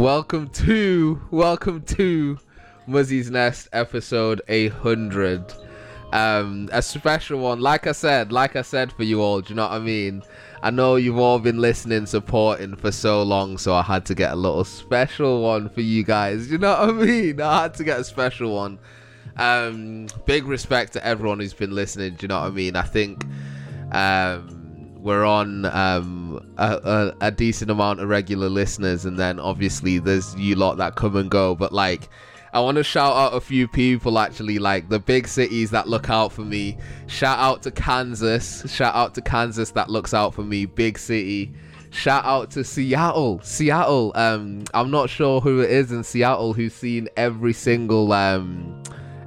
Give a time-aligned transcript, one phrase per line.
[0.00, 2.38] Welcome to welcome to
[2.86, 5.52] Muzi's Nest episode 800.
[6.10, 9.42] Um, a special one, like I said, like I said for you all.
[9.42, 10.22] Do you know what I mean?
[10.62, 14.32] I know you've all been listening, supporting for so long, so I had to get
[14.32, 16.46] a little special one for you guys.
[16.46, 17.38] do You know what I mean?
[17.42, 18.78] I had to get a special one.
[19.36, 22.14] Um, big respect to everyone who's been listening.
[22.14, 22.74] Do you know what I mean?
[22.74, 23.26] I think
[23.92, 24.59] um,
[25.02, 30.34] we're on um, a, a, a decent amount of regular listeners, and then obviously there's
[30.36, 31.54] you lot that come and go.
[31.54, 32.08] But like,
[32.52, 36.10] I want to shout out a few people actually, like the big cities that look
[36.10, 36.76] out for me.
[37.06, 38.70] Shout out to Kansas.
[38.72, 40.66] Shout out to Kansas that looks out for me.
[40.66, 41.52] Big city.
[41.90, 43.40] Shout out to Seattle.
[43.42, 44.12] Seattle.
[44.14, 48.82] Um, I'm not sure who it is in Seattle who's seen every single um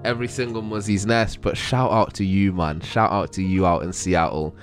[0.06, 2.82] every single Muzi's Nest, but shout out to you, man.
[2.82, 4.56] Shout out to you out in Seattle.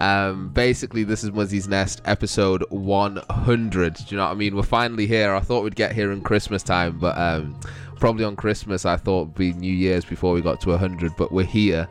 [0.00, 3.94] Um, basically, this is Muzi's Nest episode 100.
[3.94, 4.56] Do you know what I mean?
[4.56, 5.34] We're finally here.
[5.34, 7.58] I thought we'd get here in Christmas time, but um,
[7.96, 11.32] probably on Christmas, I thought it'd be New Year's before we got to 100, but
[11.32, 11.86] we're here.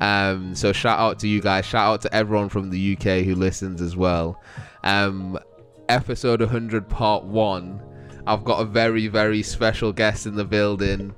[0.00, 1.66] Um, so shout out to you guys.
[1.66, 4.40] Shout out to everyone from the UK who listens as well.
[4.84, 5.38] Um,
[5.88, 7.82] episode 100, part one.
[8.26, 11.14] I've got a very, very special guest in the building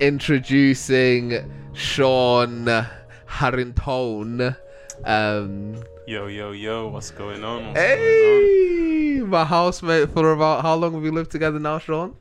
[0.00, 2.86] introducing Sean
[3.26, 4.56] Harrington.
[5.02, 7.68] Um, Yo, yo, yo, what's going on?
[7.68, 12.14] What's hey, my housemate for about how long have we lived together now, Sean?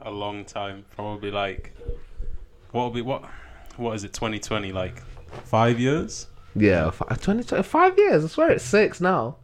[0.00, 0.86] A long time.
[0.96, 1.74] Probably like,
[2.72, 3.24] what will be, what,
[3.76, 4.72] what is it, 2020?
[4.72, 5.02] Like,
[5.44, 6.28] five years?
[6.56, 8.24] Yeah, five, 20, five years.
[8.24, 9.36] I swear it's six now.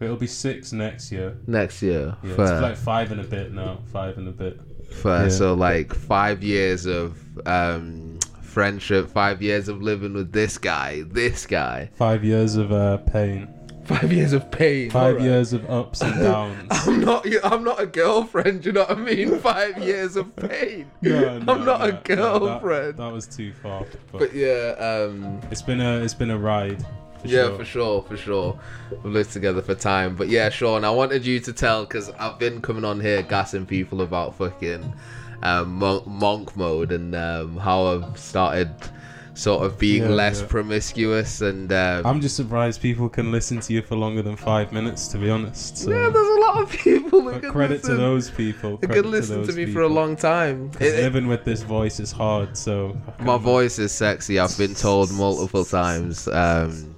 [0.00, 1.36] It'll be six next year.
[1.48, 2.16] Next year.
[2.22, 2.52] Yeah, fair.
[2.52, 3.80] it's like five and a bit now.
[3.92, 4.60] Five and a bit.
[4.92, 5.24] fair.
[5.24, 5.28] yeah.
[5.28, 7.18] So, like, five years of
[7.48, 8.07] um,
[8.48, 11.90] friendship, five years of living with this guy, this guy.
[11.94, 13.48] Five years of uh, pain.
[13.84, 14.90] Five years of pain.
[14.90, 15.22] Five alright.
[15.24, 16.68] years of ups and downs.
[16.70, 17.26] I'm not.
[17.42, 18.66] I'm not a girlfriend.
[18.66, 19.38] You know what I mean?
[19.38, 20.90] Five years of pain.
[21.00, 22.96] No, no, I'm not no, a no, that- girlfriend.
[22.98, 23.86] that, was too far.
[24.12, 26.84] But, But yeah, um, it's been a, it's been a ride.
[27.22, 27.56] For yeah, sure.
[27.56, 28.60] for sure, for sure.
[28.90, 30.16] We've lived together for time.
[30.16, 33.64] But yeah, Sean, I wanted you to tell because I've been coming on here gassing
[33.66, 34.92] people about fucking
[35.42, 38.70] um, monk, monk mode and um, how I've started
[39.34, 40.48] sort of being Yeah, less yeah.
[40.48, 41.72] promiscuous and.
[41.72, 45.18] Um, I'm just surprised people can listen to you for longer than five minutes, to
[45.18, 45.76] be honest.
[45.78, 45.90] So.
[45.90, 48.78] yeah, there's a lot of people who But can credit listen, to those people.
[48.78, 51.62] credit can listen to, those me for a long time It- it- living with this
[51.62, 54.40] voice is hard, so My voice is sexy.
[54.40, 56.26] I've been told multiple times.
[56.26, 56.96] Um,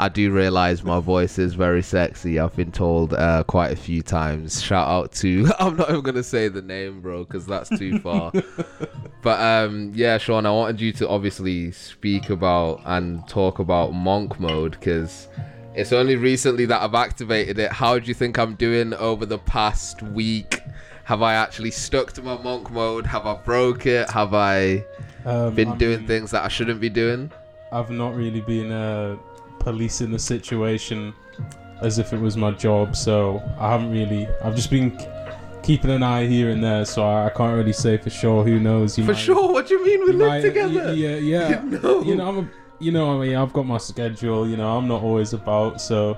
[0.00, 2.38] I do realize my voice is very sexy.
[2.38, 4.62] I've been told uh, quite a few times.
[4.62, 8.32] Shout out to I'm not even gonna say the name, bro, because that's too far.
[9.22, 14.40] but um, yeah, Sean, I wanted you to obviously speak about and talk about monk
[14.40, 15.28] mode because
[15.74, 17.70] it's only recently that I've activated it.
[17.70, 20.60] How do you think I'm doing over the past week?
[21.04, 23.04] Have I actually stuck to my monk mode?
[23.04, 24.08] Have I broke it?
[24.10, 24.84] Have I
[25.26, 27.30] Um, been I doing things that I shouldn't be doing?
[27.72, 29.16] I've not really been uh,
[29.60, 31.14] policing the situation
[31.82, 34.28] as if it was my job, so I haven't really.
[34.42, 35.08] I've just been k-
[35.62, 38.44] keeping an eye here and there, so I, I can't really say for sure.
[38.44, 38.98] Who knows?
[38.98, 39.52] You For might- sure.
[39.52, 40.84] What do you mean we live might- together?
[40.86, 41.62] y- Yeah, yeah.
[41.82, 42.02] No.
[42.02, 42.48] You know, I'm a.
[42.82, 44.48] You know, I mean, I've got my schedule.
[44.48, 46.16] You know, I'm not always about, so.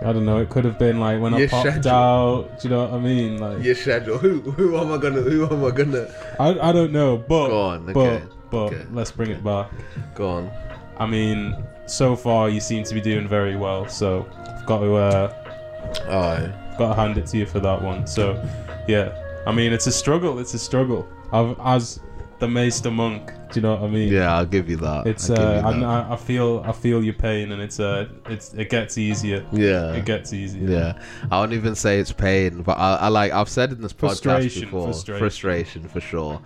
[0.00, 0.38] I don't know.
[0.38, 1.90] It could have been like when I popped schedule.
[1.90, 2.60] out.
[2.60, 3.38] Do you know what I mean?
[3.38, 4.16] Like, Your schedule.
[4.18, 6.06] Who who am I gonna who am I gonna
[6.38, 8.86] I, I don't know, but Go on, but okay, but okay.
[8.92, 9.72] let's bring it back.
[10.14, 10.50] go on?
[10.98, 14.94] I mean, so far you seem to be doing very well, so I've got to
[14.96, 18.06] uh, got to hand it to you for that one.
[18.06, 18.42] So,
[18.88, 20.38] yeah, I mean, it's a struggle.
[20.38, 21.08] It's a struggle.
[21.32, 22.00] I've, as
[22.38, 24.12] the Maester monk, do you know what I mean?
[24.12, 25.06] Yeah, I'll give you that.
[25.06, 25.84] It's I'll uh, that.
[25.84, 29.44] I, I feel I feel your pain, and it's uh, it's it gets easier.
[29.52, 29.92] yeah.
[29.92, 30.68] It gets easier.
[30.68, 33.92] Yeah, I won't even say it's pain, but I, I like I've said in this
[33.92, 35.18] podcast Frustration, before, frustration.
[35.18, 36.40] frustration for sure.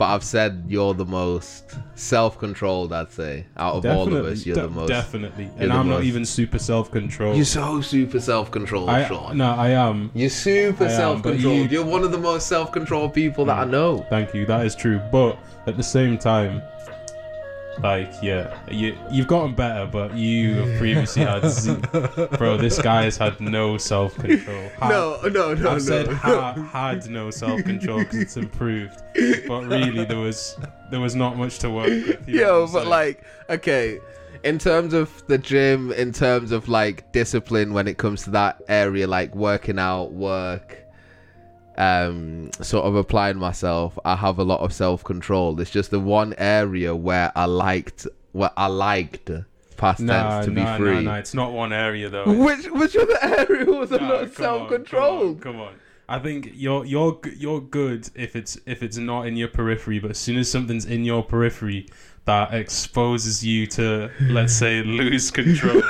[0.00, 2.90] But I've said you're the most self-controlled.
[2.90, 4.88] I'd say out of all of us, you're de- the most.
[4.88, 7.36] definitely, and I'm not even super self-controlled.
[7.36, 9.36] You're so super self-controlled, I, Sean.
[9.36, 10.10] no, I am.
[10.14, 11.70] You're super I self-controlled.
[11.70, 11.82] you...
[11.82, 13.70] are one of the most self-controlled people that I Mm.
[13.72, 14.06] know.
[14.08, 14.46] Thank you.
[14.46, 15.02] That is true.
[15.12, 16.62] But at the same time,
[17.78, 21.76] like, yeah, you you've gotten better, but you have previously had, z-
[22.36, 22.56] bro.
[22.56, 24.70] This guy has had no self control.
[24.82, 25.78] No, no, no, I've no.
[25.78, 29.00] said ha- had no self control because it's improved,
[29.46, 30.56] but really there was
[30.90, 32.28] there was not much to work with.
[32.28, 32.88] you know Yo, what I'm but saying?
[32.90, 33.98] like, okay,
[34.42, 38.60] in terms of the gym, in terms of like discipline when it comes to that
[38.68, 40.78] area, like working out, work,
[41.80, 45.60] um, sort of applying myself, I have a lot of self control.
[45.60, 49.30] It's just the one area where I liked, where I liked
[49.76, 50.12] past Nah,
[50.42, 50.94] tense to be nah, free.
[50.96, 51.16] nah, nah.
[51.16, 52.24] It's not one area though.
[52.46, 55.40] Which which other area was Nah, not come on, self-controlled?
[55.40, 55.74] Come on, come on.
[56.08, 60.10] I think you're you're you're good if it's if it's not in your periphery, but
[60.10, 61.86] as soon as something's in your periphery
[62.26, 65.80] that exposes you to, let's say, lose control,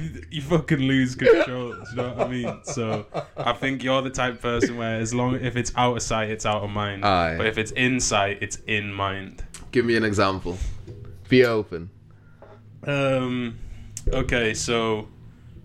[0.30, 1.68] you fucking lose control.
[1.90, 2.60] You know what I mean?
[2.64, 3.06] So
[3.36, 6.30] I think you're the type of person where as long if it's out of sight,
[6.30, 7.04] it's out of mind.
[7.04, 7.36] Aye.
[7.36, 9.44] But if it's in sight, it's in mind.
[9.70, 10.58] Give me an example.
[11.28, 11.90] Be open.
[12.86, 13.58] Um.
[14.12, 15.08] Okay, so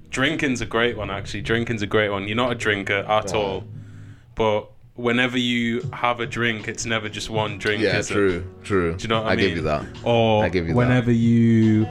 [0.09, 1.09] drinking's a great one.
[1.09, 2.27] Actually, drinking's a great one.
[2.27, 3.39] You're not a drinker at Oh.
[3.41, 3.63] all,
[4.35, 7.81] but whenever you have a drink, it's never just one drink.
[7.81, 8.13] Yeah, is it?
[8.13, 8.95] true, true.
[8.95, 9.47] Do you know what I, I mean?
[9.47, 9.85] give you that.
[10.03, 10.77] Or I give you that.
[10.77, 11.87] whenever you,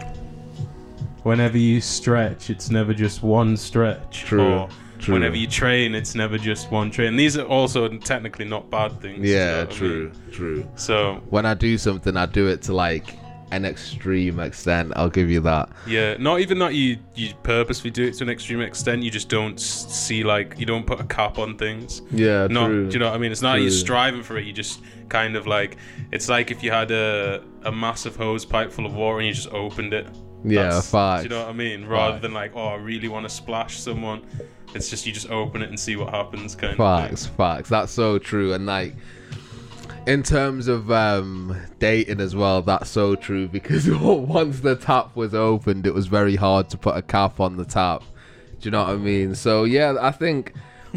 [1.27, 4.23] whenever you stretch, it's never just one stretch.
[4.25, 4.69] True, Or
[5.01, 5.15] true.
[5.15, 7.17] whenever you train, it's never just one train.
[7.17, 9.23] These are also technically not bad things.
[9.23, 10.33] do you know Yeah, I true, mean?
[10.33, 10.69] true.
[10.77, 13.19] So When I do something, I do it to like
[13.53, 14.93] an extreme extent.
[14.97, 15.69] I'll give you that.
[15.87, 19.03] Yeah, not even that you you purposely do it to an extreme extent.
[19.05, 22.03] You just don't see like you don't put a cap on things.
[22.11, 22.87] Yeah, Not, true.
[22.89, 23.31] do you know what I mean?
[23.33, 24.45] It's not you're striving for it.
[24.47, 25.77] You just kind of like
[26.13, 29.35] it's like if you had a a massive hose pipe full of water and you
[29.35, 30.07] just opened it.
[30.45, 31.23] Yeah, facts.
[31.23, 31.87] Do you know what I mean?
[31.87, 32.23] Rather Facts.
[32.23, 34.23] than like, oh, I really want to splash someone.
[34.75, 36.79] It's just you just open it and see what happens, kind of.
[36.79, 37.69] Facts, facts.
[37.69, 38.53] That's so true.
[38.53, 38.95] And like,
[40.07, 45.35] in terms of um dating as well, that's so true because once the tap was
[45.35, 48.03] opened, it was very hard to put a cap on the tap.
[48.61, 49.35] Do you know what I mean?
[49.35, 50.53] So yeah, I think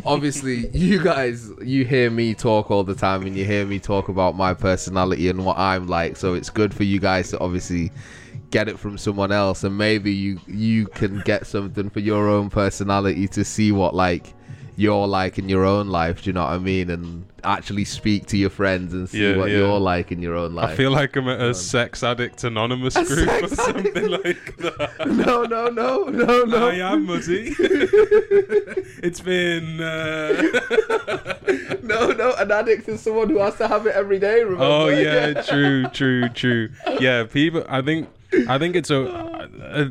[0.05, 4.09] obviously you guys you hear me talk all the time and you hear me talk
[4.09, 6.17] about my personality and what I'm like.
[6.17, 7.91] So it's good for you guys to obviously
[8.51, 12.49] get it from someone else and maybe you you can get something for your own
[12.49, 14.33] personality to see what like
[14.75, 18.25] you're like in your own life do you know what i mean and actually speak
[18.25, 19.57] to your friends and see Yeah, what yeah.
[19.57, 22.95] you're like in your own life I feel like I'm at a sex addict anonymous
[22.95, 24.25] A group or something addict?
[24.25, 25.07] like that.
[25.07, 27.53] no no no no no I am Muzi.
[29.03, 29.79] it's been.
[29.79, 30.41] Uh...
[31.83, 34.87] no no an addict is someone who has to have it every day remember oh
[34.89, 36.69] yeah, true, true, true.
[36.99, 37.63] Yeah, people.
[37.69, 38.09] I think.
[38.47, 39.01] I think it's a.
[39.09, 39.89] Uh,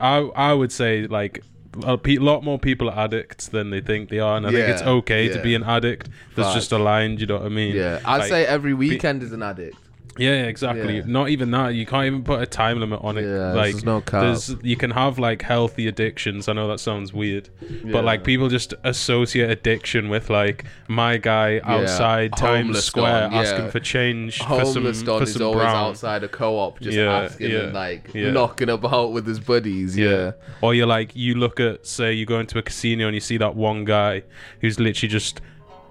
[0.00, 0.18] I
[0.50, 1.42] I would say like.
[1.84, 4.68] A pe- lot more people are addicts than they think they are, and I think
[4.68, 6.08] it's Yeah, okay to be an addict.
[6.36, 7.74] There's just a line, you know what I mean?
[7.74, 9.76] yeah i'd Like, say every weekend is an addict
[10.16, 10.98] Yeah, yeah, exactly.
[10.98, 11.02] Yeah.
[11.06, 11.74] Not even that.
[11.74, 13.22] You can't even put a time limit on it.
[13.22, 14.22] Yeah, like there's no cap.
[14.22, 16.48] there's you can have like healthy addictions.
[16.48, 17.92] I know that sounds weird, Yeah.
[17.92, 23.40] but like people just associate addiction with like my guy outside Times Homeless Square yeah.
[23.40, 25.76] asking for change for some homeless for is some always brown.
[25.76, 28.30] outside a co-op just Yeah, asking yeah, and like yeah.
[28.30, 32.38] knocking about with his buddies yeah, Or you're like you look at say you go
[32.40, 34.22] into a casino and you see that one guy
[34.60, 35.40] who's literally just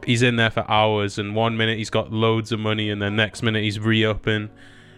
[0.06, 3.16] he's in there for hours and one minute he's got loads of money and then
[3.16, 4.50] next minute he's re-upping.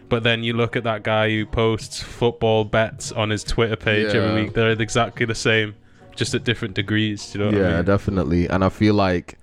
[0.07, 4.13] But then you look at that guy who posts football bets on his Twitter page
[4.13, 4.21] Yeah.
[4.21, 4.53] every week.
[4.53, 5.75] They're exactly the same,
[6.15, 7.33] just at different degrees.
[7.33, 7.85] You know what yeah, I mean?
[7.85, 8.47] definitely.
[8.47, 9.37] And I feel like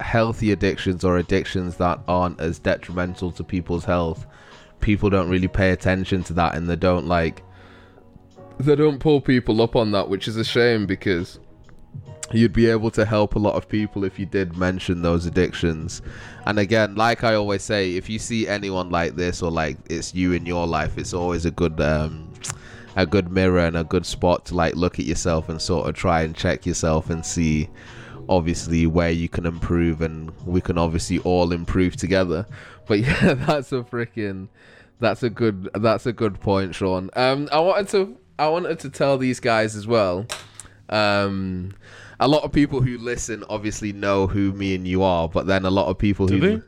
[0.00, 4.26] healthy addictions or addictions that aren't as detrimental to people's health,
[4.80, 7.42] people don't really pay attention to that and they don't like
[8.60, 11.38] they don't pull people up on that, which is a shame because
[12.32, 16.02] you'd be able to help a lot of people if you did mention those addictions.
[16.46, 20.14] And again, like I always say, if you see anyone like this or like it's
[20.14, 22.32] you in your life, it's always a good um
[22.96, 25.94] a good mirror and a good spot to like look at yourself and sort of
[25.94, 27.68] try and check yourself and see
[28.28, 32.46] obviously where you can improve and we can obviously all improve together.
[32.88, 34.48] But yeah, that's a freaking
[34.98, 37.10] that's a good that's a good point, Sean.
[37.14, 40.26] Um I wanted to I wanted to tell these guys as well.
[40.88, 41.74] Um
[42.20, 45.64] a lot of people who listen obviously know who me and you are, but then
[45.64, 46.62] a lot of people Do who they?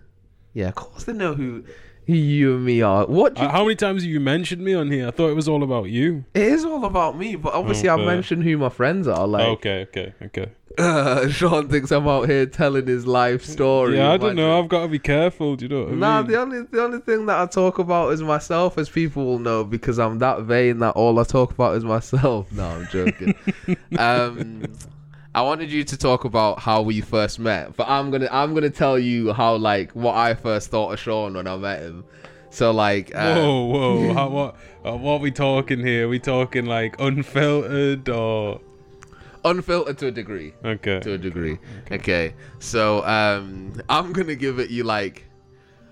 [0.54, 1.64] Yeah, of course they know who
[2.06, 3.06] who you and me are.
[3.06, 5.06] What Uh, how many times have you mentioned me on here?
[5.08, 6.24] I thought it was all about you.
[6.34, 8.04] it is all about me, but obviously I Okay.
[8.06, 9.26] mentioned who my friends are.
[9.28, 10.50] Like, okay, okay, okay.
[10.78, 13.96] uh, Sean thinks I'm out here telling his life story.
[13.98, 14.58] Yeah, I don't know.
[14.58, 15.54] I've got to be careful.
[15.56, 16.30] Do you know what I Nah, mean?
[16.32, 19.62] the only the only thing that I talk about is myself, as people will know,
[19.62, 22.50] because I'm that vain that all I talk about is myself.
[22.52, 23.34] No, I'm joking.
[23.98, 24.72] um,
[25.32, 28.68] I wanted you to talk about how we first met, but I'm gonna I'm gonna
[28.68, 32.04] tell you how like what I first thought of Sean when I met him.
[32.50, 34.12] So like, uh, whoa, whoa!
[34.14, 34.56] How, what?
[34.84, 36.08] Uh, what are we talking here?
[36.08, 38.60] we talking like unfiltered or
[39.44, 40.52] unfiltered to a degree.
[40.64, 40.98] okay?
[40.98, 41.58] to a degree.
[41.92, 45.26] Okay, so um, I'm gonna give it you like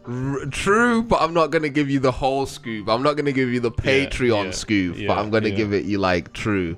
[0.05, 2.89] r- true, but I'm not gonna give you the whole scoop.
[2.89, 5.55] I'm not gonna give you the Patreon yeah, scoop, but I'm gonna yeah.
[5.55, 6.77] give it you like true.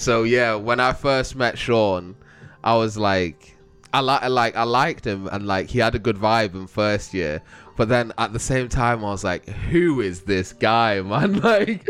[0.00, 2.16] So yeah, when I first met Sean,
[2.64, 3.54] I was like,
[3.92, 7.12] I like, like, I liked him, and like he had a good vibe in first
[7.12, 7.42] year.
[7.76, 11.86] But then at the same time, I was like, "Who is this guy, man?" Like,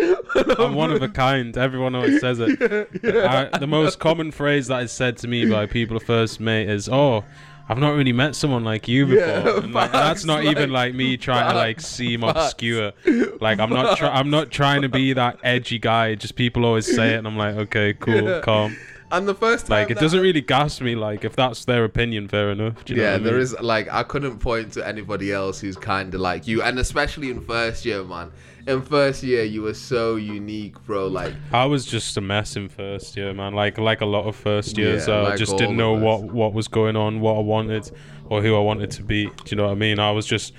[0.59, 1.57] I'm one of a kind.
[1.57, 2.61] Everyone always says it.
[3.05, 6.89] I, the most common phrase that is said to me by people first meet is,
[6.89, 7.25] "Oh,
[7.71, 10.71] I've not really met someone like you before." Yeah, And, like, that's not like, even
[10.71, 12.39] like me trying to like facts, seem facts.
[12.53, 12.93] obscure.
[13.41, 13.97] Like I'm not.
[13.97, 16.15] Try- I'm not trying to be that edgy guy.
[16.17, 18.41] Just people always say it, and I'm like, okay, cool, Yeah.
[18.41, 18.77] calm.
[19.13, 20.95] and the first time, Like it doesn't really gas me.
[20.95, 22.85] Like if that's their opinion, fair enough.
[22.85, 23.35] Do you know yeah, I mean?
[23.35, 27.31] is like I couldn't point to anybody else who's kind of like you, and especially
[27.31, 28.31] in first year, man.
[28.67, 31.07] In first year, you were so unique, bro.
[31.07, 33.55] Like, I was just a mess in first year, man.
[33.55, 36.53] Like like a lot of first years, Yeah, I like just didn't know what what
[36.53, 37.91] was going on, what I wanted,
[38.29, 39.27] or who I wanted to be.
[39.27, 39.99] Do you know what I mean?
[39.99, 40.53] I was just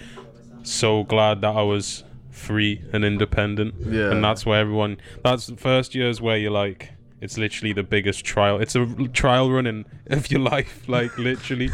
[0.63, 3.75] so glad that I was free and independent.
[3.79, 4.11] Yeah.
[4.11, 4.97] And that's where everyone.
[5.23, 6.91] That's the first years where you're like.
[7.21, 8.59] It's literally the biggest trial.
[8.59, 11.69] It's a trial running of your life, like literally,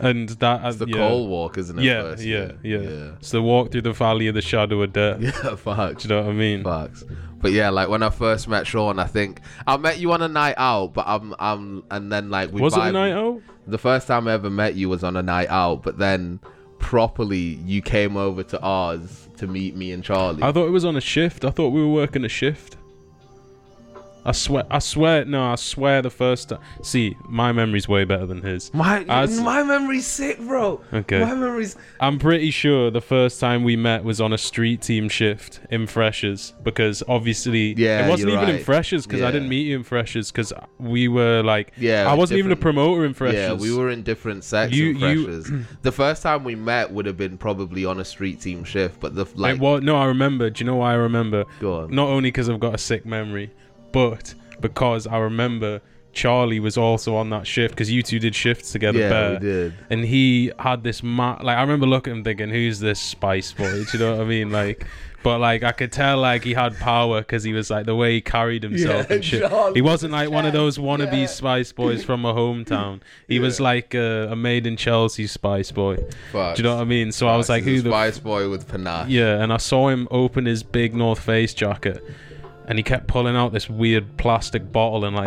[0.00, 0.96] and that uh, it's the yeah.
[0.96, 1.82] cold walk, isn't it?
[1.84, 2.82] Yeah, first yeah, year?
[2.82, 5.20] yeah, It's the walk through the valley of the shadow of death.
[5.20, 5.56] yeah, yeah.
[5.56, 6.02] Facts.
[6.02, 6.64] Do you know what I mean?
[6.64, 7.04] Facts.
[7.40, 10.28] But yeah, like when I first met Sean, I think I met you on a
[10.28, 13.40] night out, but I'm, I'm, and then like we Was it a night out?
[13.66, 16.40] The first time I ever met you was on a night out, but then
[16.78, 20.42] properly you came over to ours to meet me and Charlie.
[20.42, 21.44] I thought it was on a shift.
[21.44, 22.76] I thought we were working a shift.
[24.24, 26.58] I swear, I swear, no, I swear the first time.
[26.82, 28.72] See, my memory's way better than his.
[28.74, 30.80] my As- my memory's sick, bro.
[30.92, 31.20] Okay.
[31.20, 35.08] My memory's I'm pretty sure the first time we met was on a street team
[35.08, 38.62] shift in Freshers because obviously Yeah, it wasn't you're even in.
[38.64, 42.38] Freshers because I didn't meet you in Freshers because we were like Yeah, I wasn't
[42.38, 43.40] even a promoter in Freshers.
[43.40, 45.66] Yeah, we were in different sects You- of you- freshers.
[45.82, 49.14] the first time we met would have been probably on a street team shift, but
[49.14, 50.50] the like It wa- no, I remember.
[50.50, 51.44] Do you know why I remember?
[51.60, 51.94] go on.
[51.94, 53.50] Not only because I've got a sick memory,
[53.92, 55.80] but because I remember
[56.12, 58.98] Charlie was also on that shift because you two did shifts together.
[58.98, 59.32] yeah, Bear.
[59.34, 59.74] we did.
[59.90, 63.52] and he had this ma- like I remember looking at him thinking, "Who's this Spice
[63.52, 64.50] Boy?" Do you know what I mean?
[64.50, 64.86] Like,
[65.22, 68.14] but like I could tell like he had power because he was like the way
[68.14, 69.48] he carried himself Yeah, and shit.
[69.48, 71.26] Charlie He wasn't like one of those wannabe yeah.
[71.26, 73.00] Spice Boys from a hometown.
[73.28, 75.94] He was like a, a made in Chelsea Spice Boy.
[75.96, 76.02] Do
[76.56, 77.12] you know what I mean?
[77.12, 79.08] So I was like, "Who the Spice Boy with panache?
[79.10, 82.02] yeah?" And I saw him open his big North Face jacket.
[82.70, 85.26] And he kept pulling out this weird plastic bottle and like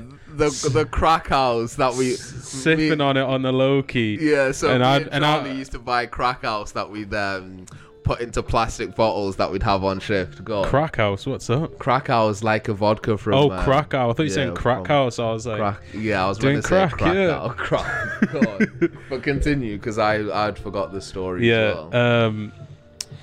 [0.00, 0.02] sip-
[0.36, 4.16] the the crack house that we sipping me- on it on the low key.
[4.18, 7.66] Yeah, so And I'd- and, I- used to buy crack house that we'd um,
[8.04, 10.42] put into plastic bottles that we'd have on shift.
[10.44, 10.64] Go.
[10.64, 11.78] Crack house, what's up?
[11.78, 13.34] crack house like a vodka from.
[13.34, 14.08] Oh, uh, Krakow.
[14.08, 15.18] I thought you were yeah, saying crack house.
[15.18, 15.82] I was like, Crack.
[15.94, 17.30] Yeah, I was Doing going to say crack, crack yeah.
[17.32, 17.56] out.
[17.58, 18.90] Crack.
[19.10, 21.46] But continue because I I'd forgot the story.
[21.48, 21.54] yeah.
[21.68, 21.96] As well.
[21.96, 22.52] Um,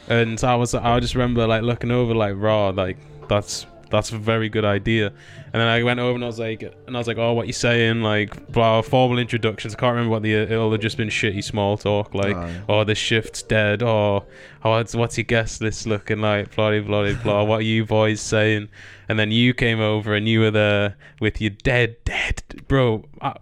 [0.07, 2.97] and I was, I just remember like looking over like raw, like
[3.29, 5.07] that's that's a very good idea.
[5.07, 7.47] And then I went over and I was like, and I was like, oh, what
[7.47, 8.01] you saying?
[8.01, 9.73] Like, blah, formal introductions.
[9.73, 12.13] I can't remember what the it'll have just been shitty small talk.
[12.13, 12.61] Like, Aye.
[12.69, 13.81] oh, the shift's dead.
[13.81, 14.25] Oh,
[14.63, 16.55] oh what's, what's your guest list looking like?
[16.55, 17.43] Blah, blah, blah, blah.
[17.43, 18.69] What are you boys saying?
[19.07, 23.05] And then you came over and you were there with your dead, dead, bro.
[23.21, 23.37] I,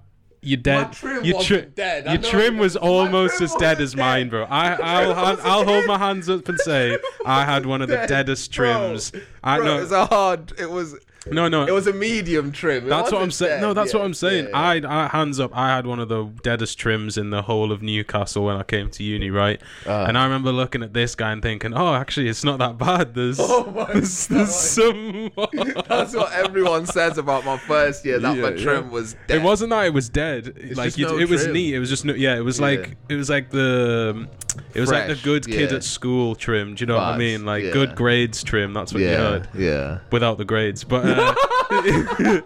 [0.47, 2.05] your dead, your, wasn't dead.
[2.05, 4.43] Your trim was almost trim as dead as mine, bro.
[4.45, 7.95] I, I'll, I'll, I'll hold my hands up and say I had one of the
[7.97, 8.09] Dead.
[8.09, 9.11] deadest Bro, trims.
[9.43, 9.77] I know.
[9.77, 10.53] it was a hard.
[10.57, 10.95] It was.
[11.31, 11.65] No, no.
[11.65, 12.85] It was a medium trim.
[12.85, 13.61] It that's what I'm saying.
[13.61, 14.45] No, that's Yeah, what I'm saying.
[14.45, 14.89] yeah, yeah.
[14.89, 15.55] I, I hands up.
[15.55, 18.89] I had one of the deadest trims in the whole of Newcastle when I came
[18.91, 19.61] to uni, right?
[19.85, 20.05] Ah.
[20.05, 23.13] and I remember looking at this guy and thinking, "Oh, actually, it's not that bad.
[23.13, 25.31] There's, Oh there's, there's some."
[25.87, 28.19] That's what everyone says about my first year.
[28.19, 29.37] That my trim was dead.
[29.37, 30.75] It wasn't that it was dead.
[30.75, 31.73] like just you, no it was neat.
[31.73, 32.37] It was just no, yeah.
[32.37, 34.27] It was like it was like the
[34.73, 36.75] it was like the good kid at school trim.
[36.75, 37.45] Do you know what I mean?
[37.45, 38.73] Like good grades trim.
[38.73, 39.99] That's what you heard yeah.
[40.11, 40.83] without the grades.
[40.83, 41.15] But uh,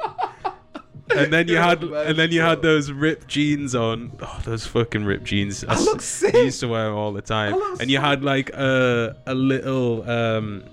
[1.16, 4.12] and then you had and then you had those ripped jeans on.
[4.22, 5.64] Oh, those fucking ripped jeans.
[5.66, 6.34] I look sick.
[6.34, 7.54] used to wear them all the time.
[7.56, 8.06] I And you sick.
[8.06, 10.64] had like a a little um.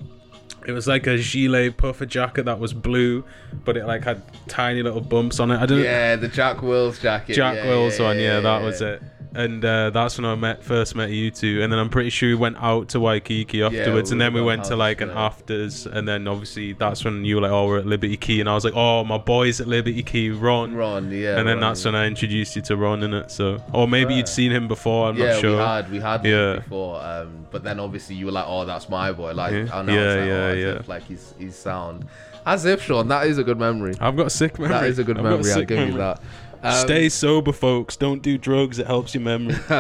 [0.67, 3.25] It was like a gilet puffer jacket that was blue,
[3.64, 5.59] but it like had tiny little bumps on it.
[5.59, 5.83] I don't.
[5.83, 7.33] Yeah, the Jack Wills jacket.
[7.35, 8.67] Jack yeah, Wills yeah, one, yeah, that yeah.
[8.67, 9.02] was it.
[9.35, 12.31] And uh, that's when I met first met you two, and then I'm pretty sure
[12.31, 15.27] we went out to Waikiki afterwards, we and then we went to like an yeah.
[15.27, 18.49] afters, and then obviously that's when you were like, oh, we're at Liberty Quay, and
[18.49, 20.75] I was like, oh, my boys at Liberty Quay, Ron.
[20.75, 21.39] Ron, yeah.
[21.39, 21.93] and then Ron, that's yeah.
[21.93, 23.31] when I introduced you to Ron in it.
[23.31, 25.09] So, or maybe you'd seen him before.
[25.09, 25.53] I'm yeah, not sure.
[25.53, 26.57] we had we had Yeah.
[26.57, 29.69] before, um, but then obviously you were like, "Oh, that's my boy." Like, Yeah.
[29.73, 30.79] I know, Yeah, like, yeah, oh, yeah.
[30.81, 32.07] if, like he's he's sound.
[32.47, 33.95] As if Sean, that is a good memory.
[34.01, 34.75] I've got a sick memory.
[34.75, 35.39] That is a good I've memory.
[35.51, 36.21] I'll sick give you that.
[36.62, 37.97] Um, Stay sober, folks.
[37.97, 38.79] Don't do drugs.
[38.79, 39.57] It helps your memory.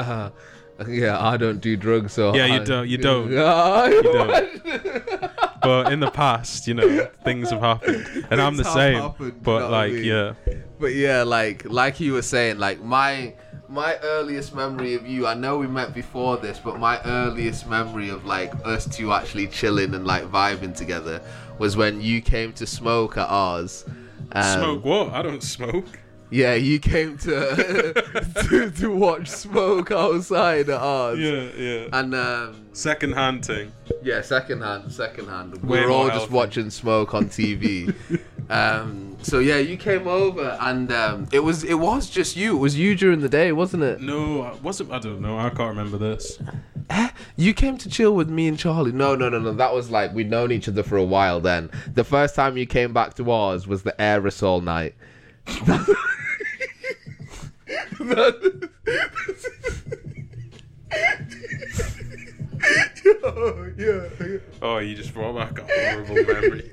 [0.88, 3.30] yeah, I don't do drugs, so Yeah, you I- don't- you don't.
[3.30, 5.32] you don't.
[5.62, 9.00] but in the past, you know, things have happened, and I'm the same.
[9.00, 10.04] happened, you know but what I like, mean?
[10.04, 10.32] yeah,
[10.78, 13.34] But yeah, like like you were saying, like my
[13.68, 18.08] my earliest memory of you, I know we met before this, but my earliest memory
[18.08, 21.20] of like us two actually chilling and like vibing together
[21.58, 23.84] was when you came to smoke at ours.
[24.32, 25.12] Um, Smoke what?
[25.12, 25.86] I don't smoke.
[26.30, 27.92] Yeah, you came to,
[28.48, 31.18] to to watch smoke outside at ours.
[31.18, 31.88] Yeah, yeah.
[31.92, 33.72] And um, Second hand thing.
[34.02, 35.62] yeah, second hand, second hand.
[35.62, 36.34] We were all just healthy.
[36.34, 37.94] watching smoke on TV.
[38.50, 42.56] um, so yeah, you came over, and um, it was it was just you.
[42.56, 44.00] It was you during the day, wasn't it?
[44.00, 44.92] No, I wasn't.
[44.92, 45.38] I don't know.
[45.38, 46.38] I can't remember this.
[46.90, 47.08] Eh?
[47.36, 48.92] You came to chill with me and Charlie.
[48.92, 49.52] No, no, no, no.
[49.52, 51.40] That was like we'd known each other for a while.
[51.40, 54.94] Then the first time you came back to ours was the aerosol night.
[63.22, 64.38] Oh, yeah, yeah.
[64.60, 66.72] Oh, you just brought back a horrible memory.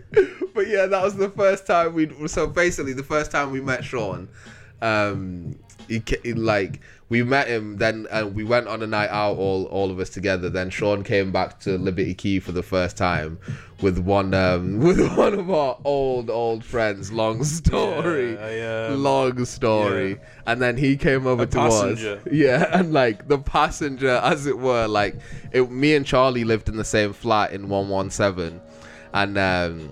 [0.54, 2.10] but yeah, that was the first time we.
[2.28, 4.30] So basically, the first time we met Sean,
[4.82, 7.78] um, he, he like we met him.
[7.78, 10.50] Then and we went on a night out, all all of us together.
[10.50, 13.40] Then Sean came back to Liberty Quay for the first time
[13.82, 17.12] with one um with one of our old old friends.
[17.12, 18.34] Long story.
[18.34, 20.16] Yeah, I, um, Long story, yeah.
[20.48, 22.22] and then he came over A to passenger.
[22.26, 22.34] us.
[22.34, 25.16] Yeah, and like the passenger, as it were, like
[25.52, 28.62] it, me and Charlie lived in the same flat in one one seven,
[29.14, 29.92] and um,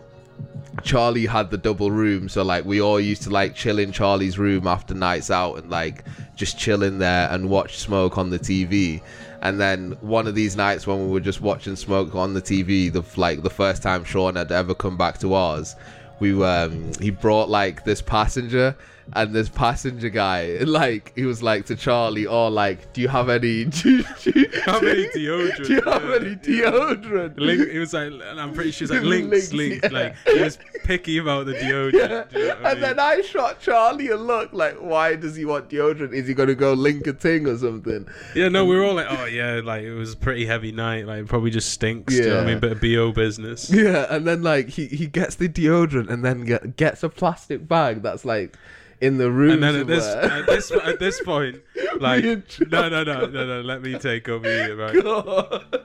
[0.82, 4.39] Charlie had the double room, so like we all used to like chill in Charlie's
[4.39, 6.03] room after nights out and like
[6.36, 9.01] just chill in there and watch Smoke on the TV.
[9.42, 12.92] And then one of these nights when we were just watching Smoke on the TV,
[12.92, 15.75] the like the first time Sean had ever come back to ours,
[16.20, 18.75] we um he brought like this passenger
[19.12, 23.27] and this passenger guy like he was like to Charlie, oh like do you have
[23.29, 25.63] any do you, do you, Have any deodorant?
[25.65, 26.15] do you have Yeah.
[26.15, 27.38] any deodorant?
[27.39, 29.89] Link, it was like, and I'm pretty sure it's like Lynx, Lynx, yeah.
[29.91, 31.93] Like he was picky about the deodorant.
[31.93, 32.24] Yeah.
[32.31, 33.00] do you know what I And then?
[33.00, 36.13] I shot Charlie a look like, why does he want deodorant?
[36.13, 38.07] Is he gonna go link a thing or something?
[38.36, 41.05] yeah, no, we were all like, oh yeah, like it was a pretty heavy night.
[41.05, 42.13] Like it probably just stinks.
[42.13, 43.69] do you know I mean, bit of bo business.
[43.69, 47.67] Yeah, and then like he, he gets the deodorant and then get, gets a plastic
[47.67, 48.55] bag that's like
[49.03, 49.51] in the room.
[49.51, 51.62] And then at this at this at this point,
[52.00, 55.04] like no no no no no, let me take over here, right?
[55.04, 55.84] God.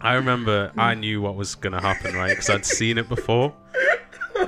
[0.00, 2.30] I remember I knew what was gonna happen, right?
[2.30, 3.54] Because I'd seen it before.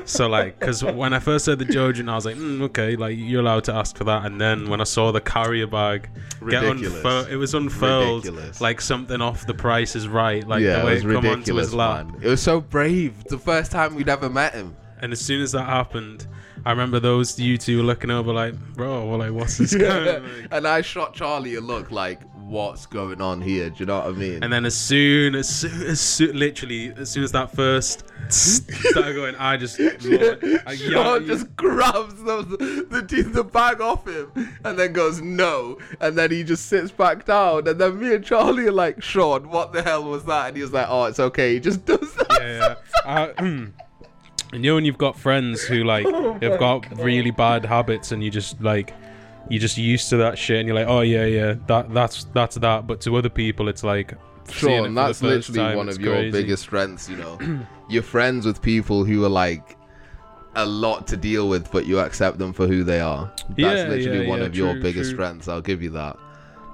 [0.04, 3.16] So like, because when I first heard the Jojen, I was like, mm, okay, like
[3.18, 4.24] you're allowed to ask for that.
[4.24, 6.08] And then when I saw the carrier bag
[6.48, 8.60] get unfurled, it was unfurled Ridiculous.
[8.60, 11.54] like something off the Price is Right, like yeah, the way it it, come onto
[11.56, 12.06] his lap.
[12.06, 12.22] man.
[12.22, 13.24] It was so brave.
[13.24, 14.76] The first time we'd ever met him.
[15.00, 16.26] And as soon as that happened,
[16.66, 20.08] I remember those you two looking over like, bro, well, like what's this going?
[20.24, 23.70] on?" and I shot Charlie a look like, what's going on here?
[23.70, 24.42] Do you know what I mean?
[24.42, 29.14] And then as soon as soon as soon, literally as soon as that first started
[29.14, 34.30] going, I just I, Sean just grabs the, the the bag off him
[34.64, 38.24] and then goes no, and then he just sits back down, and then me and
[38.24, 40.48] Charlie are like, Sean, what the hell was that?
[40.48, 41.54] And he was like, Oh, it's okay.
[41.54, 42.26] He just does that.
[42.40, 42.74] yeah,
[43.06, 43.32] yeah.
[43.38, 43.66] I-
[44.52, 47.64] and you know when you've got friends who like Oh have my got really bad
[47.64, 48.94] habits and you just like
[49.48, 52.56] you're just used to that shit and you're like oh yeah yeah that that's that's
[52.56, 55.88] that but to other people it's like seeing it Sean, for that's literally time, one
[55.88, 56.30] of your crazy.
[56.32, 57.08] biggest strengths.
[57.08, 57.38] You know,
[57.88, 59.76] you're friends with people who are like
[60.56, 63.32] a lot to deal with, but you accept them for who they are.
[63.50, 65.18] That's Yeah, literally yeah, one yeah, of your biggest true.
[65.18, 65.46] strengths.
[65.46, 66.16] I'll give you that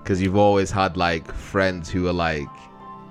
[0.03, 2.49] because you've always had like friends who are like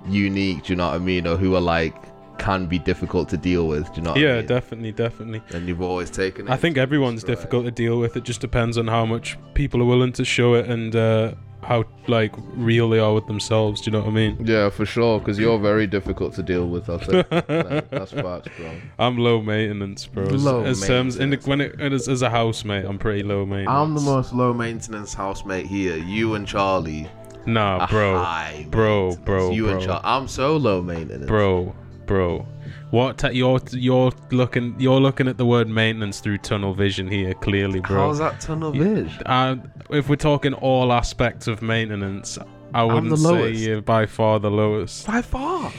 [0.07, 0.63] unique.
[0.63, 1.27] Do you know what I mean?
[1.27, 1.95] Or who are like
[2.37, 3.85] can be difficult to deal with.
[3.93, 4.11] Do you know?
[4.11, 4.45] What I yeah mean?
[4.47, 6.47] definitely definitely And you've always taken.
[6.47, 8.15] It I think everyone's difficult to deal with.
[8.17, 11.83] It just depends on how much people are willing to show it and uh, how
[12.07, 13.81] like real they are with themselves.
[13.81, 14.37] Do you know what I mean?
[14.45, 15.19] Yeah, for sure.
[15.19, 16.85] Because you're very difficult to deal with.
[16.85, 17.87] Say that.
[17.91, 18.71] that's facts, bro.
[18.99, 20.25] I'm low maintenance, bro.
[20.27, 23.45] As, Low as terms in the, when it as, as a housemate, I'm pretty low
[23.45, 23.69] maintenance.
[23.69, 25.97] I'm the most low maintenance housemate here.
[25.97, 27.09] You and Charlie.
[27.47, 29.25] Nah, bro, bro, maintenance.
[29.25, 29.85] bro, You and bro.
[29.85, 30.01] Charlie.
[30.03, 31.27] I'm so low maintenance.
[31.27, 32.47] bro, bro.
[32.91, 37.33] What t- you're you're looking you're looking at the word maintenance through tunnel vision here,
[37.33, 38.07] clearly, bro.
[38.07, 39.09] How's that tunnel vision?
[39.25, 39.57] Uh,
[39.89, 42.37] if we're talking all aspects of maintenance,
[42.73, 43.59] I wouldn't say lowest.
[43.61, 45.05] you're by far the lowest.
[45.07, 45.71] By far.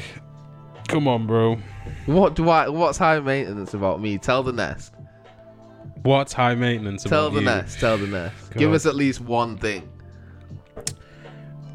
[0.89, 1.59] Come on, bro.
[2.07, 2.69] What do I?
[2.69, 4.19] What's high maintenance about me?
[4.19, 4.93] Tell the nest.
[6.03, 7.47] What's high maintenance Tell about the you?
[7.47, 7.81] nest.
[7.81, 8.51] Tell the nest.
[8.53, 9.89] Go Give us at least one thing.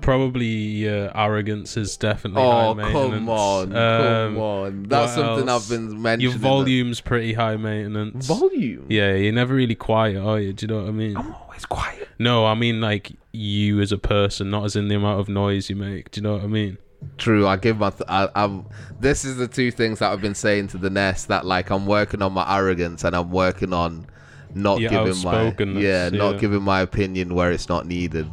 [0.01, 4.83] Probably uh, arrogance is definitely high Oh come on, come Um, on.
[4.83, 5.71] That's something else?
[5.71, 6.31] I've been mentioning.
[6.31, 8.27] Your volume's pretty high maintenance.
[8.27, 8.85] Volume.
[8.89, 10.53] yeah, you're never really quiet, are you?
[10.53, 11.15] Do you know what I mean?
[11.17, 12.09] I'm always quiet.
[12.19, 15.69] No, I mean like you as a person, not as in the amount of noise
[15.69, 16.11] you make.
[16.11, 16.77] Do you know what I mean?
[17.17, 17.89] True, I give my.
[17.89, 18.65] Th- I, I'm.
[18.99, 21.29] This is the two things that I've been saying to the nest.
[21.29, 24.05] That like I'm working on my arrogance and I'm working on
[24.53, 26.39] not Your giving my outspokenness, yeah, not yeah.
[26.41, 28.29] giving my opinion where it's not needed.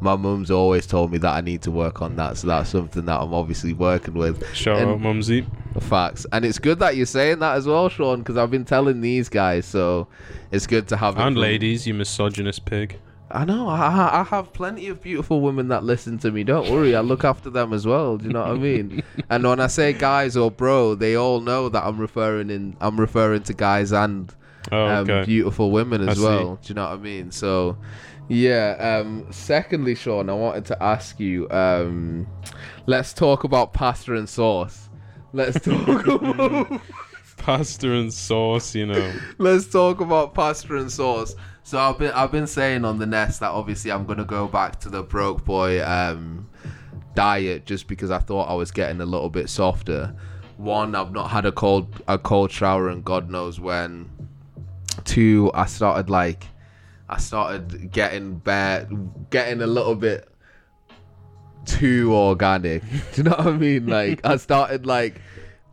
[0.00, 2.36] My mum's always told me that I need to work on that.
[2.38, 4.44] So that's something that I'm obviously working with.
[4.54, 5.46] Shout And- out, Mumsy.
[5.78, 9.00] Facts, and it's good that you're saying that as well, Sean, because I've been telling
[9.00, 9.66] these guys.
[9.66, 10.08] So
[10.50, 11.16] it's good to have.
[11.16, 12.98] And ladies, you misogynist pig.
[13.30, 13.68] I know.
[13.68, 16.42] I, I have plenty of beautiful women that listen to me.
[16.42, 18.16] Don't worry, I look after them as well.
[18.16, 19.04] Do you know what I mean?
[19.30, 22.76] and when I say guys or bro, they all know that I'm referring in.
[22.80, 24.34] I'm referring to guys and
[24.72, 25.24] Oh, um, okay.
[25.24, 26.24] beautiful women I as see.
[26.24, 26.56] well.
[26.62, 27.30] Do you know what I mean?
[27.30, 27.78] So,
[28.30, 29.00] yeah.
[29.00, 31.50] Um, secondly, Sean, I wanted to ask you.
[31.50, 32.26] Um,
[32.86, 34.88] let's talk about pasta and sauce.
[35.32, 36.80] Let's talk about
[37.40, 39.12] Pasta and sauce, you know.
[39.38, 41.34] let's talk about pasta and sauce.
[41.62, 44.78] So I've been I've been saying on the nest that obviously I'm gonna go back
[44.80, 46.48] to the broke boy um,
[47.14, 50.14] diet just because I thought I was getting a little bit softer.
[50.58, 54.10] One, I've not had a cold a cold shower and God knows when.
[55.04, 56.46] Two, I started like
[57.10, 58.88] I started getting bad,
[59.30, 60.28] getting a little bit
[61.66, 62.82] too organic.
[62.90, 63.86] Do you know what I mean?
[63.86, 65.20] Like I started like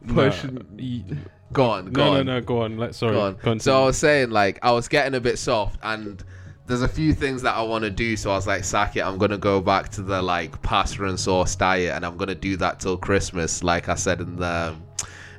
[0.08, 0.66] pushing.
[0.78, 1.18] Y-
[1.54, 2.26] Go on, go no, no, on.
[2.26, 2.78] no, go on.
[2.78, 3.14] Let's sorry.
[3.14, 3.36] Go on.
[3.36, 3.60] continue.
[3.62, 6.22] So I was saying, like, I was getting a bit soft, and
[6.66, 8.18] there's a few things that I want to do.
[8.18, 9.00] So I was like, sack it.
[9.02, 12.58] I'm gonna go back to the like pasta and sauce diet, and I'm gonna do
[12.58, 14.84] that till Christmas, like I said in the um,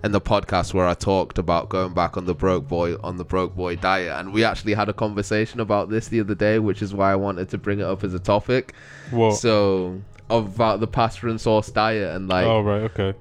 [0.04, 3.24] in the podcast where I talked about going back on the broke boy on the
[3.24, 6.82] broke boy diet, and we actually had a conversation about this the other day, which
[6.82, 8.74] is why I wanted to bring it up as a topic.
[9.10, 9.32] what?
[9.36, 13.14] So about the pasta and sauce diet, and like oh right, okay.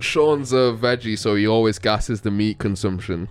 [0.00, 3.28] Sean's a veggie, so he always gasses the meat consumption.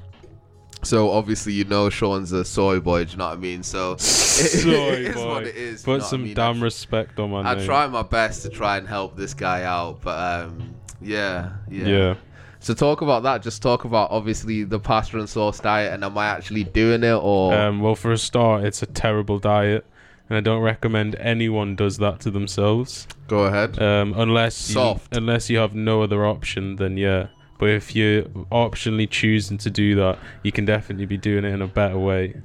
[0.84, 3.04] So obviously, you know Sean's a soy boy.
[3.06, 3.62] Do you know what I mean?
[3.62, 5.28] So Soy it is boy.
[5.28, 5.84] what it is.
[5.84, 6.34] do you Put know what I some mean?
[6.34, 7.63] damn I, respect on my I name.
[7.63, 11.86] I try my best to try and help this guy out, but um, yeah, yeah,
[11.86, 12.15] Yeah.
[12.62, 13.41] So talk about that.
[13.41, 17.13] Just talk about obviously the pasta and sauce diet, and am I actually doing it
[17.15, 17.54] or?
[17.54, 19.84] Um, well, for a start, it's a terrible diet,
[20.30, 23.08] and I don't recommend anyone does that to themselves.
[23.28, 23.82] go ahead.
[23.82, 25.15] Um, unless you, Soft.
[25.17, 27.28] unless you have no other option, then yeah.
[27.58, 31.62] But if you're optionally choosing to do that, you can definitely be doing it in
[31.63, 32.41] a better way.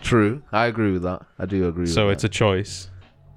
[0.00, 1.22] True, I agree with that.
[1.40, 1.86] I do agree.
[1.86, 2.88] So it's a choice.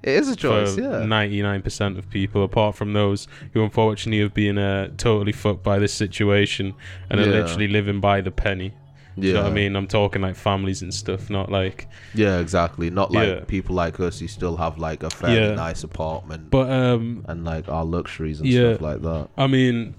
[0.04, 0.78] It is a choice.
[0.78, 1.02] Yeah.
[1.06, 5.94] 99% of people, apart from those who unfortunately have been uh, totally fucked by this
[5.94, 6.74] situation
[7.10, 8.74] and are literally living by the penny.
[9.18, 9.76] Do you know what I mean?
[9.76, 11.88] I'm talking like families and stuff, not like.
[12.16, 12.89] Yeah, exactly.
[12.89, 13.39] Not like Yeah.
[13.46, 15.54] people like us who still have like a fairly Yeah.
[15.56, 18.74] nice apartment But um, and like our luxuries and Yeah.
[18.74, 19.28] stuff like that.
[19.38, 19.94] I mean,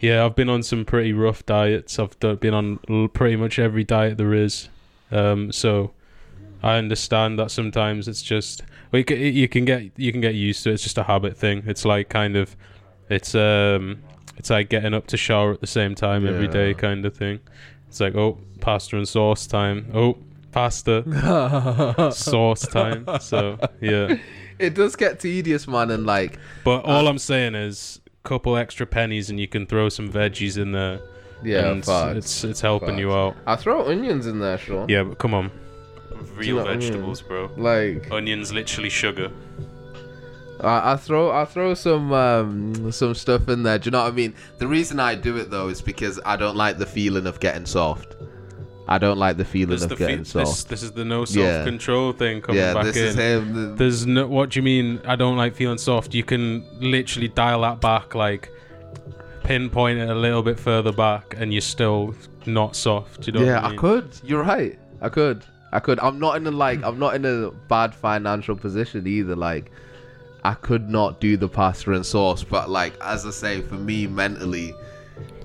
[0.00, 1.98] yeah, I've been on some pretty rough diets.
[2.00, 4.68] I've done, been on l- pretty much every diet there is.
[5.12, 5.92] Um, so
[6.64, 8.62] I understand that sometimes it's just
[8.94, 10.74] well, you, can, you can get you can get used to it.
[10.74, 11.64] It's just a habit thing.
[11.66, 12.54] It's like kind of
[13.10, 13.98] it's um
[14.36, 16.74] it's like getting up to shower at the same time every day Yeah.
[16.74, 17.40] kind of thing.
[17.88, 19.90] It's like oh pasta and sauce time.
[19.92, 20.16] Oh
[20.52, 21.02] pasta
[22.12, 23.06] sauce time.
[23.20, 24.16] So yeah.
[24.58, 28.86] It does get tedious, man, and like But all I'm saying is, a couple extra
[28.86, 31.00] pennies and you can throw some veggies in there.
[31.42, 32.16] yeah, and facts.
[32.16, 33.34] it's it's helping you out.
[33.46, 34.88] I throw onions in there, Sean.
[34.88, 35.50] Yeah, but come on,
[36.18, 36.80] you real know what I mean?
[36.80, 37.50] vegetables, bro.
[37.56, 39.30] Like Onions, literally sugar.
[40.60, 43.78] I, I throw I throw some um some stuff in there.
[43.78, 44.34] Do you know what I mean?
[44.58, 47.66] The reason I do it though is because I don't like the feeling of getting
[47.66, 48.16] soft.
[48.86, 50.46] I don't like the feeling of the getting fe- soft.
[50.46, 51.64] this, this is the no Yeah.
[51.64, 53.04] control thing coming yeah, back this in.
[53.04, 53.76] is him.
[53.76, 54.26] There's no.
[54.26, 55.00] What do you mean?
[55.06, 56.14] I don't like feeling soft.
[56.14, 58.50] You can literally dial that back, like
[59.42, 62.14] pinpoint it a little bit further back, and you're still
[62.46, 63.26] not soft.
[63.26, 64.08] You know yeah, I I could.
[64.22, 64.78] You're right.
[65.00, 65.44] I could.
[65.74, 65.98] I could.
[66.00, 66.78] I'm not in a like.
[66.78, 66.84] Hmm.
[66.84, 69.36] I'm not in a bad financial position either.
[69.36, 69.70] Like,
[70.44, 74.06] I could not do the pasta and sauce, but like as I say, for me
[74.06, 74.72] mentally,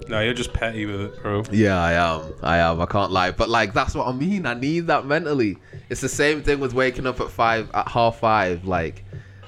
[0.08, 1.44] No, you're just petty with it, bro.
[1.52, 2.34] yeah, I am.
[2.44, 2.80] I am.
[2.82, 3.32] I can't lie.
[3.32, 4.46] But like that's what I mean.
[4.46, 5.58] I need that mentally.
[5.90, 8.66] It's the same thing with waking up at five at half five.
[8.66, 9.04] Like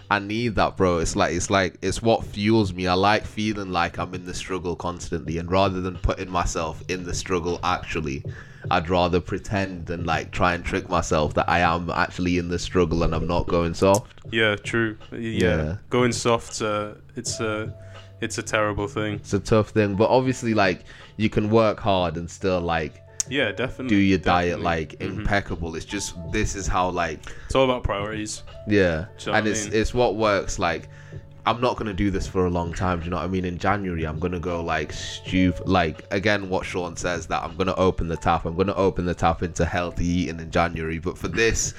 [0.10, 0.98] I need that, bro.
[0.98, 2.88] It's like it's like it's what fuels me.
[2.88, 7.04] I like feeling like I'm in the struggle constantly, and rather than putting myself in
[7.04, 8.24] the struggle actually,
[8.70, 12.60] I'd rather pretend and like try and trick myself that I am actually in the
[12.60, 14.14] struggle and I'm not going soft.
[14.32, 14.98] Yeah, true.
[15.12, 15.76] Yeah, Yeah.
[15.90, 16.62] going soft.
[16.62, 17.74] Uh, it's a,
[18.22, 19.16] it's a terrible thing.
[19.16, 20.84] It's a tough thing, but obviously, like
[21.18, 23.96] you can work hard and still like Yeah, definitely.
[23.96, 24.64] do your diet definitely.
[24.66, 25.20] like Mhm.
[25.20, 25.76] impeccable.
[25.76, 28.44] It's just this is how like It's all about priorities.
[28.68, 29.74] Yeah, you know and what I it's mean?
[29.74, 30.60] it's what works.
[30.60, 30.88] Like,
[31.44, 33.00] I'm not gonna do this for a long time.
[33.00, 33.46] Do you know what I mean?
[33.46, 35.68] In January, I'm gonna go like stupid.
[35.68, 38.46] Like again, what Sean says that I'm gonna open the tap.
[38.46, 41.00] I'm gonna open the tap into healthy eating in January.
[41.00, 41.74] But for this,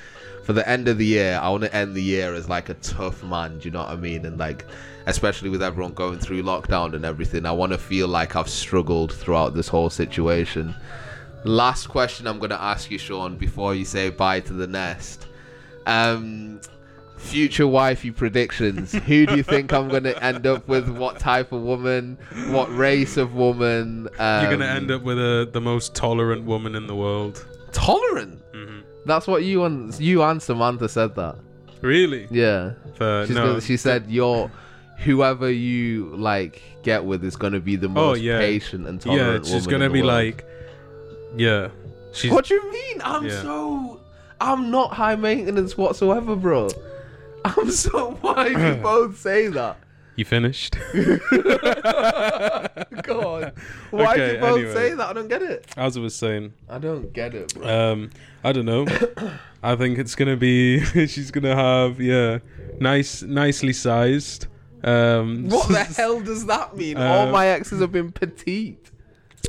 [0.45, 2.75] for the end of the year, I want to end the year as like a
[2.75, 3.61] tough man.
[3.61, 4.27] Do you know what I mean?
[4.27, 4.65] And like,
[5.07, 9.13] especially with everyone going through lockdown and everything, I want to feel like I've struggled
[9.13, 10.75] throughout this whole situation.
[11.45, 15.29] Last question I'm gonna ask you, Sean, before you say bye to the nest.
[15.87, 16.61] Um,
[17.23, 18.93] future wifey predictions.
[18.93, 20.89] Who do you think I'm gonna end up with?
[20.89, 22.19] What type of woman?
[22.49, 24.09] What race of woman?
[24.19, 27.45] Um, You're gonna end up with a, the most tolerant woman in the world.
[27.73, 28.41] tolerant.
[28.55, 31.37] hmm That's what you and you and Samantha said that.
[31.81, 32.29] Really?
[32.31, 32.73] Yeah.
[32.99, 33.47] She's no.
[33.47, 34.51] gonna, she said your
[34.99, 38.39] whoever you like get with is gonna be the most Oh, yeah.
[38.39, 39.47] patient and tolerant.
[39.47, 40.13] yeah, she's gonna be world.
[40.15, 40.45] like,
[41.37, 41.69] yeah.
[42.13, 43.01] She's What do you mean?
[43.03, 43.43] I'm Yeah.
[43.43, 44.01] so
[44.41, 46.69] I'm not high maintenance whatsoever, bro.
[47.59, 49.77] I'm so why do you both say that?
[50.17, 50.77] you finished.
[53.03, 53.53] God.
[53.91, 54.75] Why do Okay, you both anyway.
[54.75, 55.09] say that?
[55.09, 55.67] I don't get it.
[55.77, 57.93] As I was saying, I don't get it, bro.
[57.93, 58.11] um,
[58.45, 58.87] I don't know.
[59.63, 60.85] I think it's gonna be.
[61.07, 62.39] she's gonna have yeah,
[62.81, 64.47] nice, nicely sized.
[64.85, 66.97] Um, what the hell does that mean?
[66.97, 68.91] All Uh, my exes have been petite.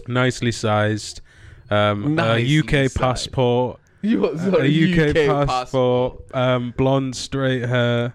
[0.07, 1.21] nicely sized.
[1.69, 2.99] Um, Nicely a UK sized.
[2.99, 3.79] passport.
[4.09, 8.13] You got a UK, passport, um, blonde straight hair,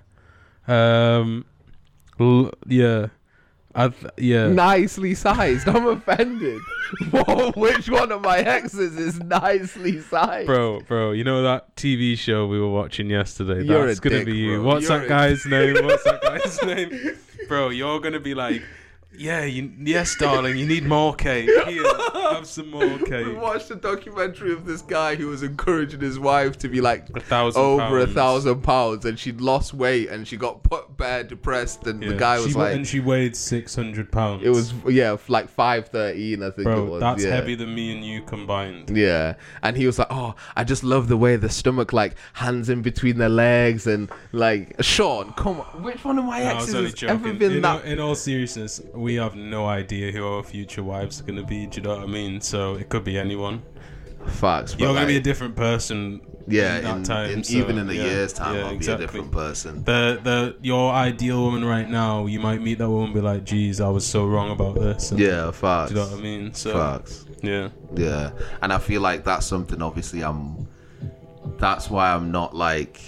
[0.67, 1.47] um,
[2.21, 3.07] l- yeah,
[3.75, 5.67] I th- yeah, Nicely sized.
[5.69, 6.61] I'm offended.
[7.11, 10.47] Whoa, which one of my exes is nicely sized?
[10.47, 11.13] bro, bro.
[11.13, 13.63] You know that TV show we were watching yesterday?
[13.65, 14.57] You're That's gonna dick, be you.
[14.57, 14.65] bro.
[14.75, 15.75] What's You're that guy's name?
[15.87, 17.17] What's that guy's name?
[17.49, 18.63] Bro, you're gonna be like,
[19.19, 21.49] yeah, you, yes, darling, you need more cake.
[21.67, 21.83] Here,
[22.33, 23.27] have some more cake.
[23.27, 27.09] We watched a documentary of this guy who was encouraging his wife to be like
[27.17, 31.25] A thousand over a thousand pounds, and she'd lost weight and she got put bare
[31.25, 32.11] depressed, and Yeah.
[32.11, 34.45] the guy was wa- like, and she weighed six hundred pounds.
[34.45, 36.85] it was yeah, like five thirteen, I think it bro.
[36.85, 37.01] was.
[37.01, 37.31] That's yeah.
[37.31, 38.97] heavier than me and you combined.
[38.97, 42.69] Yeah, and he was like, "Oh, I just love the way the stomach, like hands
[42.69, 46.55] in between their legs, and like Sean, come on, which one of my No, I
[46.55, 49.67] was exes only has ever been in, that?" all, in all seriousness, we have no
[49.67, 51.67] idea who our future wives are going to be.
[51.67, 52.41] Do you know what I mean?
[52.41, 53.63] So it could be anyone.
[54.27, 56.21] Facts, You're going to be a different person.
[56.49, 57.31] yeah, in that in, time.
[57.31, 58.97] in- so, even in a yeah, year's time, yeah, I'll exactly.
[58.99, 59.85] be a different person.
[59.85, 63.45] The the your ideal woman right now, you might meet that woman and be like,
[63.45, 65.93] "Geez, I was so wrong about this." And, Yeah, facts.
[65.93, 66.53] Do you know what I mean?
[66.53, 67.25] So Facts.
[67.43, 69.81] yeah, Yeah, and I feel like that's something.
[69.81, 70.67] Obviously, I'm.
[71.59, 73.01] That's why I'm not like.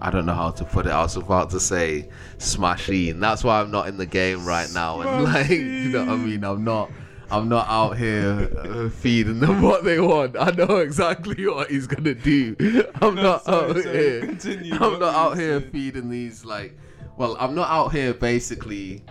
[0.00, 0.90] I don't know how to put it.
[0.90, 3.20] I was about to say smashing.
[3.20, 5.00] That's why I'm not in the game right now.
[5.00, 6.44] And like, you know what I mean?
[6.44, 6.90] I'm not.
[7.28, 10.36] I'm not out here uh, feeding them what they want.
[10.38, 12.54] I know exactly what he's gonna do.
[13.02, 14.20] I'm not sorry, out sorry, here.
[14.20, 14.74] continue.
[14.74, 15.72] I'm not out here saying?
[15.72, 16.78] feeding these like.
[17.16, 19.02] Well, I'm not out here basically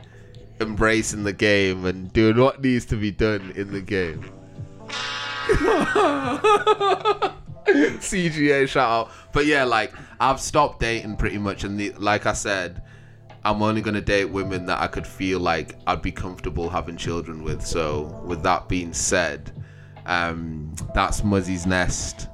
[0.62, 4.24] embracing the game and doing what needs to be done in the game.
[8.00, 9.12] CGA shout out.
[9.34, 12.82] But yeah, like I've stopped dating pretty much, and the, like I said,
[13.44, 17.44] I'm only gonna date women that I could feel like I'd be comfortable having children
[17.44, 17.66] with.
[17.66, 19.52] So with that being said,
[20.06, 22.28] um, that's Muzi's Nest,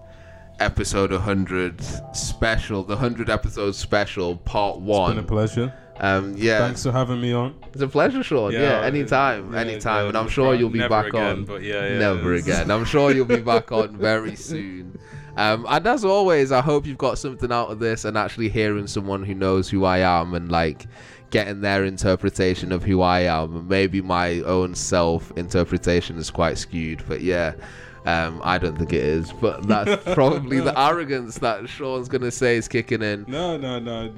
[0.59, 1.81] episode 100
[2.15, 5.25] special, the 100 episode special, part been a one.
[5.25, 5.73] pleasure.
[5.99, 7.55] Um, yeah, Thanks for having me on.
[7.73, 8.51] it's a pleasure, Sean.
[8.51, 11.45] Yeah, Yeah, anytime, yeah, anytime, yeah, and I'm sure you'll be back again, on.
[11.45, 12.71] but yeah, yeah, never again.
[12.71, 14.97] I'm sure you'll be back on very soon.
[15.37, 18.87] Um, and as always, I hope you've got something out of this and actually hearing
[18.87, 20.87] someone who knows who I am and like
[21.29, 23.67] getting their interpretation of who I am.
[23.67, 27.53] Maybe my own self interpretation is quite skewed, but yeah.
[28.03, 32.57] Um, I don't think it is, but that's probably the arrogance that Sean's gonna say
[32.57, 33.25] is kicking in.
[33.27, 34.11] No, no, no.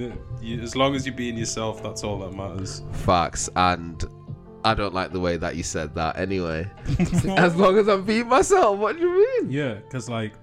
[0.61, 2.81] As long as you're being yourself, that's all that matters.
[2.93, 4.01] Facts, and
[4.63, 6.17] I don't like the way that you said that.
[6.17, 6.69] Anyway,
[7.27, 9.51] as long as I'm being myself, what do you mean?
[9.51, 10.33] Yeah, because like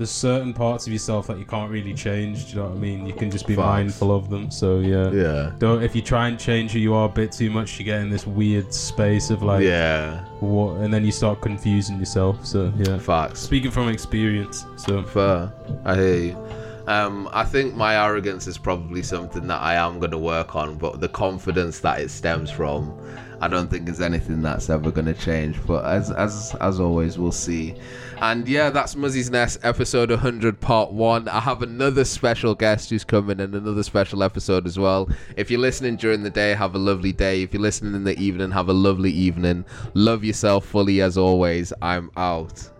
[0.00, 2.46] there's certain parts of yourself that you can't really change.
[2.46, 3.04] Do you know what I mean?
[3.04, 3.66] You can just be Facts.
[3.66, 4.50] mindful of them.
[4.50, 5.10] So yeah.
[5.10, 5.52] Yeah.
[5.58, 8.00] Don't if you try and change who you are a bit too much, you get
[8.00, 10.24] in this weird space of like, yeah.
[10.40, 12.46] what, and then you start confusing yourself.
[12.46, 12.96] So yeah.
[12.96, 13.40] Facts.
[13.40, 15.52] Speaking from experience, so Fair.
[15.84, 16.46] I hear you.
[16.86, 20.76] Um, I think my arrogance is probably something that I am going to work on,
[20.76, 22.98] but the confidence that it stems from,
[23.40, 25.58] I don't think there's anything that's ever going to change.
[25.66, 27.74] But as as as always, we'll see.
[28.18, 31.26] And yeah, that's Muzi's Nest episode 100, part one.
[31.28, 35.08] I have another special guest who's coming and another special episode as well.
[35.36, 37.42] If you're listening during the day, have a lovely day.
[37.42, 39.64] If you're listening in the evening, have a lovely evening.
[39.94, 41.72] Love yourself fully as always.
[41.80, 42.70] I'm out.